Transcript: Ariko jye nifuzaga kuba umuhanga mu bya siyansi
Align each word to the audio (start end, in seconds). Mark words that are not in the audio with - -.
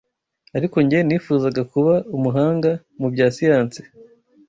Ariko 0.57 0.77
jye 0.89 0.99
nifuzaga 1.07 1.61
kuba 1.71 1.93
umuhanga 2.17 2.71
mu 2.99 3.07
bya 3.13 3.27
siyansi 3.35 3.81